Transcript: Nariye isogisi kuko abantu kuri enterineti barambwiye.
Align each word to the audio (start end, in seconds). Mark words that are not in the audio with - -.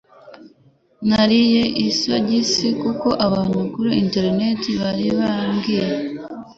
Nariye 1.07 1.63
isogisi 1.87 2.67
kuko 2.81 3.07
abantu 3.25 3.57
kuri 3.73 3.89
enterineti 4.01 4.69
barambwiye. 4.81 5.85